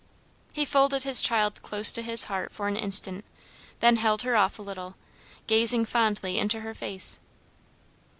[0.53, 3.23] He folded his child close to his heart for an instant
[3.81, 4.95] then held her off a little,
[5.45, 7.19] gazing fondly into her face.